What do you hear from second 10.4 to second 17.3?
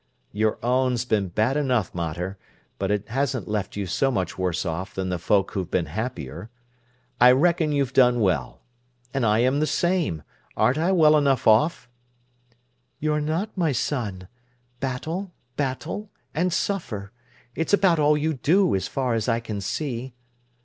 Aren't I well enough off?" "You're not, my son. Battle—battle—and suffer.